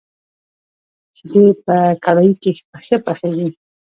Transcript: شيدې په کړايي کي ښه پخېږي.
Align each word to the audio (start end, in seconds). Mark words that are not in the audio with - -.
شيدې 1.17 1.43
په 1.65 1.75
کړايي 2.03 2.33
کي 2.41 2.51
ښه 2.85 2.97
پخېږي. 3.05 3.49